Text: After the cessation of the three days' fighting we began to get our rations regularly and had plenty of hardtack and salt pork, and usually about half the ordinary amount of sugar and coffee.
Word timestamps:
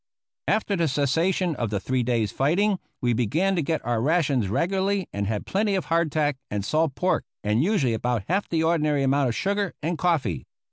After 0.47 0.75
the 0.75 0.87
cessation 0.87 1.55
of 1.57 1.69
the 1.69 1.79
three 1.79 2.01
days' 2.01 2.31
fighting 2.31 2.79
we 3.01 3.13
began 3.13 3.55
to 3.55 3.61
get 3.61 3.85
our 3.85 4.01
rations 4.01 4.47
regularly 4.47 5.07
and 5.13 5.27
had 5.27 5.45
plenty 5.45 5.75
of 5.75 5.85
hardtack 5.85 6.37
and 6.49 6.65
salt 6.65 6.95
pork, 6.95 7.23
and 7.43 7.63
usually 7.63 7.93
about 7.93 8.23
half 8.27 8.49
the 8.49 8.63
ordinary 8.63 9.03
amount 9.03 9.29
of 9.29 9.35
sugar 9.35 9.75
and 9.83 9.99
coffee. 9.99 10.47